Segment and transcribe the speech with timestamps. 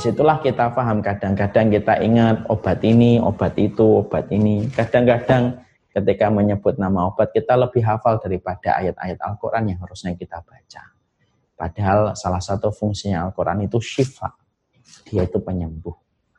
[0.00, 4.64] Di situlah kita paham kadang-kadang kita ingat obat ini, obat itu, obat ini.
[4.72, 5.60] Kadang-kadang
[5.92, 10.96] ketika menyebut nama obat kita lebih hafal daripada ayat-ayat Al-Quran yang harusnya kita baca.
[11.52, 14.32] Padahal salah satu fungsinya Al-Quran itu syifa.
[15.04, 15.92] Dia itu penyembuh.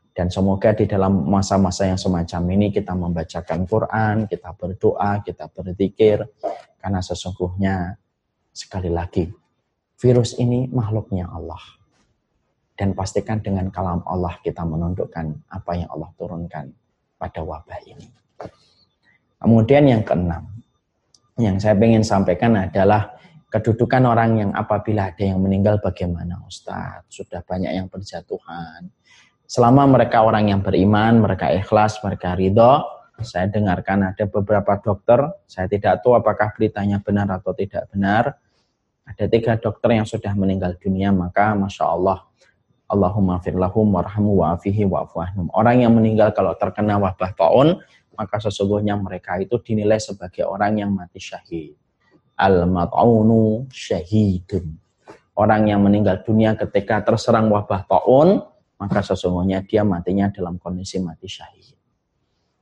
[0.10, 6.26] Dan semoga di dalam masa-masa yang semacam ini kita membacakan Quran, kita berdoa, kita berzikir.
[6.82, 7.94] Karena sesungguhnya
[8.50, 9.30] sekali lagi
[10.02, 11.81] virus ini makhluknya Allah
[12.82, 16.74] dan pastikan dengan kalam Allah kita menundukkan apa yang Allah turunkan
[17.14, 18.10] pada wabah ini.
[19.38, 20.50] Kemudian yang keenam,
[21.38, 23.14] yang saya ingin sampaikan adalah
[23.54, 28.90] kedudukan orang yang apabila ada yang meninggal bagaimana Ustadz, sudah banyak yang berjatuhan.
[29.46, 32.82] Selama mereka orang yang beriman, mereka ikhlas, mereka ridho,
[33.22, 38.42] saya dengarkan ada beberapa dokter, saya tidak tahu apakah beritanya benar atau tidak benar,
[39.06, 42.26] ada tiga dokter yang sudah meninggal dunia, maka Masya Allah,
[42.92, 45.48] Allahumma firlahum warhamu wa'afihi wa'afuahnum.
[45.56, 47.80] Orang yang meninggal kalau terkena wabah taun,
[48.20, 51.80] maka sesungguhnya mereka itu dinilai sebagai orang yang mati syahid.
[52.36, 54.76] Al-mat'unu syahidun.
[55.40, 58.44] Orang yang meninggal dunia ketika terserang wabah taun,
[58.76, 61.80] maka sesungguhnya dia matinya dalam kondisi mati syahid.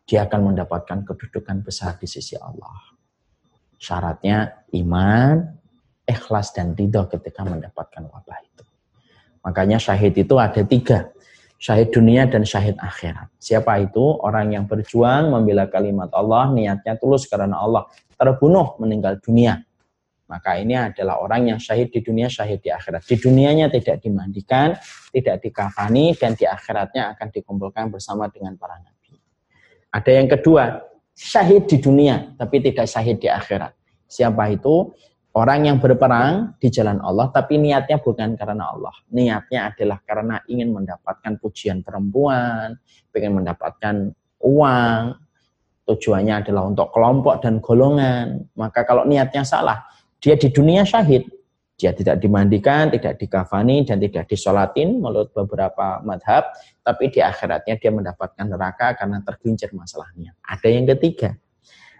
[0.06, 2.94] Dia akan mendapatkan kedudukan besar di sisi Allah.
[3.82, 5.42] Syaratnya iman,
[6.06, 8.39] ikhlas, dan ridho ketika mendapatkan wabah.
[9.50, 11.10] Makanya syahid itu ada tiga.
[11.58, 13.34] Syahid dunia dan syahid akhirat.
[13.42, 14.00] Siapa itu?
[14.22, 17.90] Orang yang berjuang membela kalimat Allah, niatnya tulus karena Allah.
[18.14, 19.58] Terbunuh meninggal dunia.
[20.30, 23.02] Maka ini adalah orang yang syahid di dunia, syahid di akhirat.
[23.02, 24.78] Di dunianya tidak dimandikan,
[25.10, 29.18] tidak dikafani, dan di akhiratnya akan dikumpulkan bersama dengan para nabi.
[29.90, 30.86] Ada yang kedua,
[31.18, 33.74] syahid di dunia, tapi tidak syahid di akhirat.
[34.06, 34.94] Siapa itu?
[35.30, 38.96] Orang yang berperang di jalan Allah, tapi niatnya bukan karena Allah.
[39.14, 42.74] Niatnya adalah karena ingin mendapatkan pujian perempuan,
[43.14, 44.10] ingin mendapatkan
[44.42, 45.02] uang,
[45.86, 48.50] tujuannya adalah untuk kelompok dan golongan.
[48.58, 49.86] Maka kalau niatnya salah,
[50.18, 51.30] dia di dunia syahid.
[51.80, 56.52] Dia tidak dimandikan, tidak dikafani, dan tidak disolatin menurut beberapa madhab.
[56.84, 60.36] Tapi di akhiratnya dia mendapatkan neraka karena tergincir masalahnya.
[60.44, 61.40] Ada yang ketiga,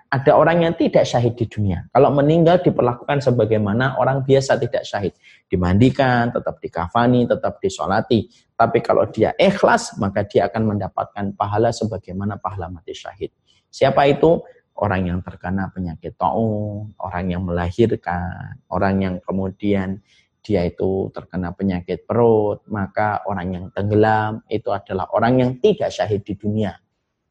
[0.10, 1.86] ada orang yang tidak syahid di dunia.
[1.94, 5.14] Kalau meninggal diperlakukan sebagaimana orang biasa tidak syahid.
[5.46, 8.26] Dimandikan, tetap dikafani, tetap disolati.
[8.58, 13.30] Tapi kalau dia ikhlas, maka dia akan mendapatkan pahala sebagaimana pahala mati syahid.
[13.70, 14.42] Siapa itu?
[14.80, 20.02] Orang yang terkena penyakit taun, orang yang melahirkan, orang yang kemudian
[20.40, 26.24] dia itu terkena penyakit perut, maka orang yang tenggelam itu adalah orang yang tidak syahid
[26.24, 26.74] di dunia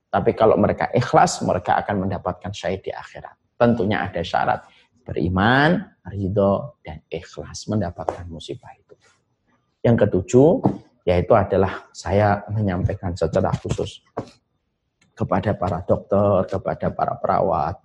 [0.08, 3.36] tapi kalau mereka ikhlas, mereka akan mendapatkan syahid di akhirat.
[3.60, 4.64] Tentunya ada syarat.
[5.04, 8.96] Beriman, ridho, dan ikhlas mendapatkan musibah itu.
[9.84, 10.50] Yang ketujuh,
[11.04, 14.00] yaitu adalah saya menyampaikan secara khusus
[15.12, 17.76] kepada para dokter, kepada para perawat.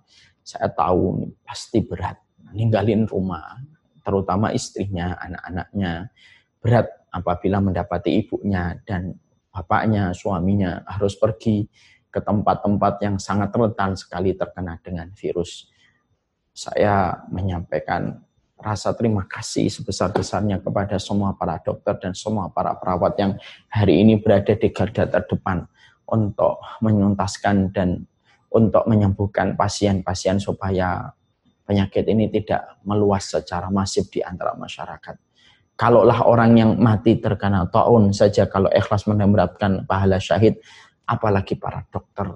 [0.44, 2.20] Saya tahu pasti berat
[2.52, 3.60] ninggalin rumah,
[4.04, 6.08] terutama istrinya, anak-anaknya.
[6.60, 9.16] Berat apabila mendapati ibunya dan
[9.52, 11.64] bapaknya, suaminya harus pergi
[12.14, 15.66] ke tempat-tempat yang sangat rentan sekali terkena dengan virus.
[16.54, 18.22] Saya menyampaikan
[18.54, 23.34] rasa terima kasih sebesar-besarnya kepada semua para dokter dan semua para perawat yang
[23.66, 25.66] hari ini berada di garda terdepan
[26.06, 28.06] untuk menuntaskan dan
[28.54, 31.10] untuk menyembuhkan pasien-pasien supaya
[31.66, 35.18] penyakit ini tidak meluas secara masif di antara masyarakat.
[35.74, 40.62] Kalaulah orang yang mati terkena taun saja kalau ikhlas mendapatkan pahala syahid,
[41.04, 42.28] apalagi para dokter,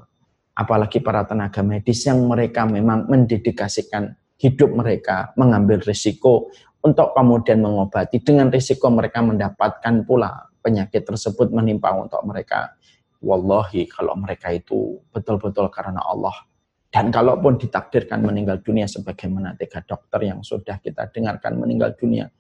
[0.57, 6.53] apalagi para tenaga medis yang mereka memang mendedikasikan hidup mereka, mengambil risiko
[6.85, 12.77] untuk kemudian mengobati dengan risiko mereka mendapatkan pula penyakit tersebut menimpa untuk mereka.
[13.19, 16.47] Wallahi kalau mereka itu betul-betul karena Allah.
[16.89, 22.31] Dan kalaupun ditakdirkan meninggal dunia sebagaimana tiga dokter yang sudah kita dengarkan meninggal dunia,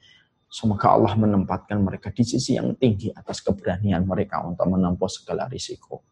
[0.49, 6.08] Semoga Allah menempatkan mereka di sisi yang tinggi atas keberanian mereka untuk menempuh segala risiko.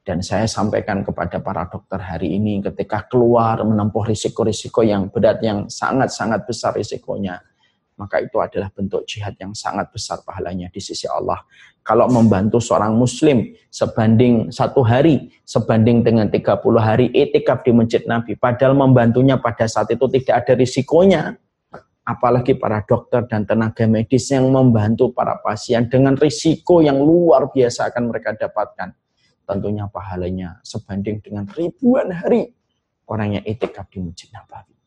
[0.00, 5.68] Dan saya sampaikan kepada para dokter hari ini ketika keluar menempuh risiko-risiko yang berat, yang
[5.68, 7.36] sangat-sangat besar risikonya.
[8.00, 11.44] Maka itu adalah bentuk jihad yang sangat besar pahalanya di sisi Allah.
[11.84, 18.40] Kalau membantu seorang muslim sebanding satu hari, sebanding dengan 30 hari etikaf di Masjid Nabi.
[18.40, 21.36] Padahal membantunya pada saat itu tidak ada risikonya.
[22.00, 27.92] Apalagi para dokter dan tenaga medis yang membantu para pasien dengan risiko yang luar biasa
[27.92, 28.96] akan mereka dapatkan
[29.50, 32.54] tentunya pahalanya sebanding dengan ribuan hari
[33.10, 34.78] orang yang itikaf di Masjid Nabawi.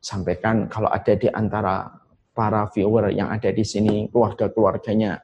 [0.00, 1.92] Sampaikan kalau ada di antara
[2.32, 5.20] para viewer yang ada di sini, keluarga-keluarganya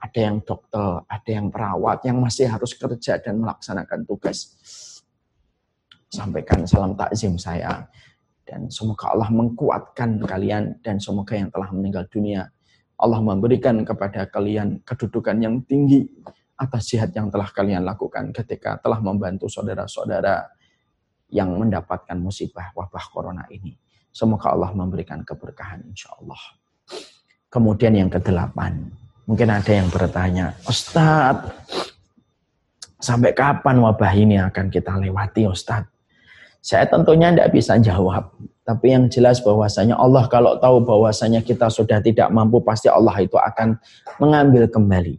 [0.00, 4.56] ada yang dokter, ada yang perawat yang masih harus kerja dan melaksanakan tugas.
[6.08, 7.84] Sampaikan salam takzim saya
[8.48, 12.48] dan semoga Allah mengkuatkan kalian dan semoga yang telah meninggal dunia
[12.98, 16.10] Allah memberikan kepada kalian kedudukan yang tinggi
[16.58, 20.50] atas jihad yang telah kalian lakukan ketika telah membantu saudara-saudara
[21.30, 23.78] yang mendapatkan musibah wabah corona ini.
[24.10, 26.40] Semoga Allah memberikan keberkahan insya Allah.
[27.48, 28.90] Kemudian yang kedelapan,
[29.24, 31.48] mungkin ada yang bertanya, Ustadz,
[32.98, 35.94] sampai kapan wabah ini akan kita lewati Ustadz?
[36.58, 38.34] Saya tentunya tidak bisa jawab.
[38.66, 43.38] Tapi yang jelas bahwasanya Allah kalau tahu bahwasanya kita sudah tidak mampu, pasti Allah itu
[43.38, 43.80] akan
[44.20, 45.16] mengambil kembali.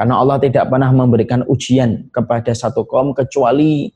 [0.00, 3.92] Karena Allah tidak pernah memberikan ujian kepada satu kaum kecuali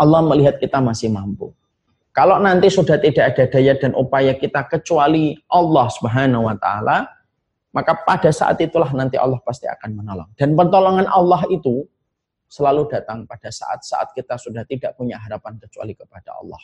[0.00, 1.52] Allah melihat kita masih mampu.
[2.16, 7.12] Kalau nanti sudah tidak ada daya dan upaya kita kecuali Allah Subhanahu wa taala,
[7.76, 10.32] maka pada saat itulah nanti Allah pasti akan menolong.
[10.32, 11.84] Dan pertolongan Allah itu
[12.48, 16.62] selalu datang pada saat-saat kita sudah tidak punya harapan kecuali kepada Allah.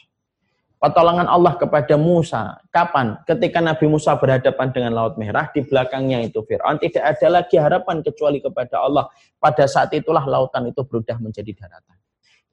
[0.79, 2.61] Pertolongan Allah kepada Musa.
[2.69, 3.17] Kapan?
[3.25, 6.77] Ketika Nabi Musa berhadapan dengan Laut Merah, di belakangnya itu Fir'aun.
[6.77, 9.09] Tidak ada lagi harapan kecuali kepada Allah.
[9.41, 11.97] Pada saat itulah lautan itu berubah menjadi daratan.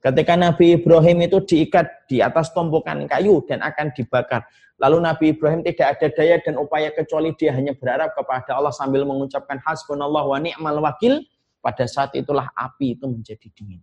[0.02, 4.42] Ketika Nabi Ibrahim itu diikat di atas tumpukan kayu dan akan dibakar.
[4.82, 9.06] Lalu Nabi Ibrahim tidak ada daya dan upaya kecuali dia hanya berharap kepada Allah sambil
[9.06, 11.22] mengucapkan hasbunallah wa ni'mal wakil.
[11.62, 13.78] Pada saat itulah api itu menjadi dingin.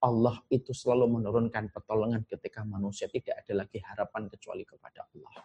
[0.00, 5.44] Allah itu selalu menurunkan pertolongan ketika manusia tidak ada lagi harapan kecuali kepada Allah.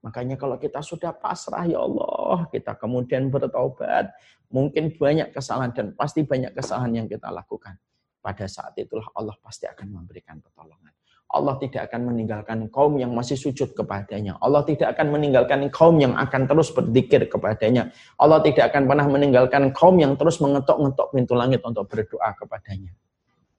[0.00, 4.16] Makanya kalau kita sudah pasrah ya Allah, kita kemudian bertobat,
[4.48, 7.76] mungkin banyak kesalahan dan pasti banyak kesalahan yang kita lakukan.
[8.24, 10.94] Pada saat itulah Allah pasti akan memberikan pertolongan.
[11.26, 14.38] Allah tidak akan meninggalkan kaum yang masih sujud kepadanya.
[14.38, 17.90] Allah tidak akan meninggalkan kaum yang akan terus berzikir kepadanya.
[18.16, 22.94] Allah tidak akan pernah meninggalkan kaum yang terus mengetok-ngetok pintu langit untuk berdoa kepadanya.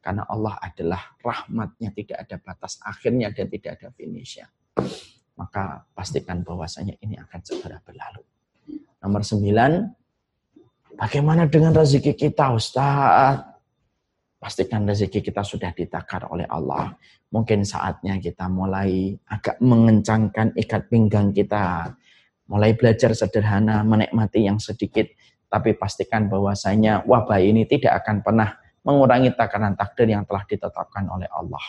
[0.07, 4.47] Karena Allah adalah rahmatnya, tidak ada batas akhirnya dan tidak ada finishnya.
[5.35, 8.23] Maka pastikan bahwasanya ini akan segera berlalu.
[9.03, 9.83] Nomor sembilan,
[10.95, 13.57] bagaimana dengan rezeki kita Ustaz?
[14.37, 16.95] pastikan rezeki kita sudah ditakar oleh Allah.
[17.33, 21.91] Mungkin saatnya kita mulai agak mengencangkan ikat pinggang kita.
[22.47, 25.11] Mulai belajar sederhana, menikmati yang sedikit.
[25.51, 28.55] Tapi pastikan bahwasanya wabah ini tidak akan pernah
[28.87, 31.59] mengurangi takaran takdir yang telah ditetapkan oleh Allah.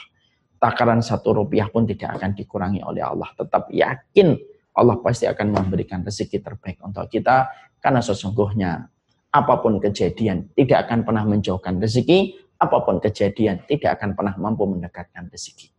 [0.62, 3.26] Takaran satu rupiah pun tidak akan dikurangi oleh Allah.
[3.34, 4.38] Tetap yakin
[4.78, 7.50] Allah pasti akan memberikan rezeki terbaik untuk kita.
[7.82, 8.86] Karena sesungguhnya
[9.34, 14.66] apa pun kejadian tidak akan pernah menjauhkan rezeki apa pun kejadian tidak akan pernah mampu
[14.66, 15.70] mendekatkan rezeki.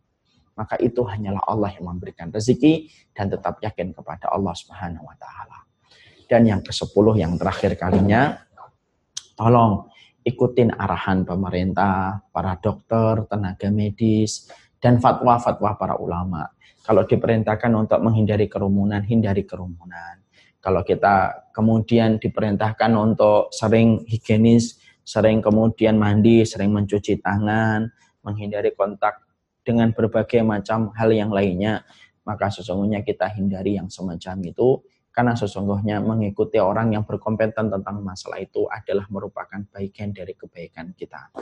[0.56, 5.64] Maka itu hanyalah Allah yang memberikan rezeki dan tetap yakin kepada Allah Subhanahu wa taala.
[6.24, 8.38] Dan yang ke-10 yang terakhir kalinya
[9.34, 9.89] tolong
[10.24, 14.48] ikutin arahan pemerintah, para dokter, tenaga medis
[14.80, 16.48] dan fatwa-fatwa para ulama.
[16.80, 20.20] Kalau diperintahkan untuk menghindari kerumunan, hindari kerumunan.
[20.60, 27.88] Kalau kita kemudian diperintahkan untuk sering higienis, sering kemudian mandi, sering mencuci tangan,
[28.20, 29.24] menghindari kontak
[29.64, 31.84] dengan berbagai macam hal yang lainnya,
[32.24, 38.38] maka sesungguhnya kita hindari yang semacam itu karena sesungguhnya mengikuti orang yang berkompeten tentang masalah
[38.38, 41.34] itu adalah merupakan bagian dari kebaikan kita.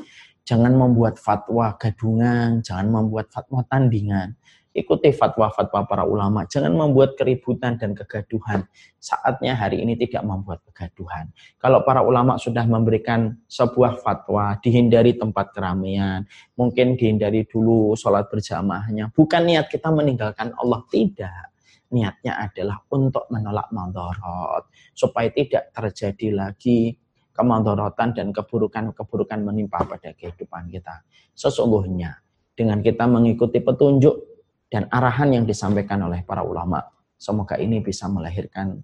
[0.49, 4.33] Jangan membuat fatwa gadungan, jangan membuat fatwa tandingan.
[4.73, 6.47] Ikuti fatwa-fatwa para ulama.
[6.47, 8.63] Jangan membuat keributan dan kegaduhan.
[9.03, 11.35] Saatnya hari ini tidak membuat kegaduhan.
[11.59, 16.23] Kalau para ulama sudah memberikan sebuah fatwa, dihindari tempat keramaian,
[16.55, 19.11] mungkin dihindari dulu sholat berjamaahnya.
[19.11, 21.58] Bukan niat kita meninggalkan Allah, tidak.
[21.89, 24.69] Niatnya adalah untuk menolak mandorot.
[24.93, 26.97] Supaya tidak terjadi lagi
[27.33, 31.07] kemandorotan dan keburukan-keburukan menimpa pada kehidupan kita.
[31.39, 32.19] Sesungguhnya,
[32.59, 34.19] dengan kita mengikuti petunjuk
[34.67, 36.83] dan arahan yang disampaikan oleh para ulama.
[37.15, 38.83] Semoga ini bisa melahirkan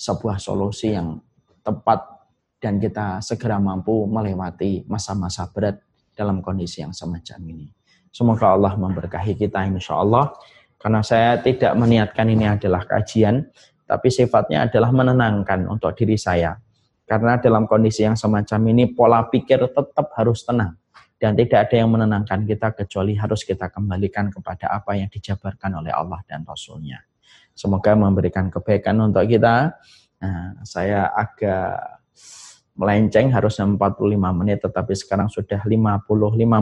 [0.00, 1.20] sebuah solusi yang
[1.60, 2.00] tepat
[2.60, 5.80] dan kita segera mampu melewati masa-masa berat
[6.16, 7.68] dalam kondisi yang semacam ini.
[8.10, 10.34] Semoga Allah memberkahi kita insya Allah.
[10.80, 13.44] Karena saya tidak meniatkan ini adalah kajian,
[13.84, 16.56] tapi sifatnya adalah menenangkan untuk diri saya.
[17.04, 20.80] Karena dalam kondisi yang semacam ini pola pikir tetap harus tenang
[21.20, 25.92] dan tidak ada yang menenangkan kita kecuali harus kita kembalikan kepada apa yang dijabarkan oleh
[25.92, 27.04] Allah dan Rasulnya.
[27.52, 29.76] Semoga memberikan kebaikan untuk kita.
[30.16, 32.00] Nah, saya agak
[32.72, 36.08] melenceng harusnya 45 menit tetapi sekarang sudah 55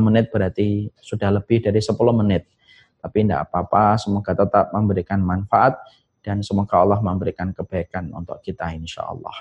[0.02, 2.50] menit berarti sudah lebih dari 10 menit.
[2.98, 5.78] Tapi tidak apa-apa, semoga tetap memberikan manfaat
[6.22, 9.36] dan semoga Allah memberikan kebaikan untuk kita insya Allah.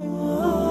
[0.00, 0.65] Oh.